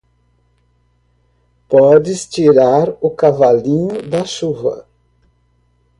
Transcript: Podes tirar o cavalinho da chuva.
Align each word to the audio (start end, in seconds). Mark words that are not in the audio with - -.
Podes 1.69 2.25
tirar 2.25 2.89
o 3.01 3.11
cavalinho 3.11 4.01
da 4.09 4.25
chuva. 4.25 4.87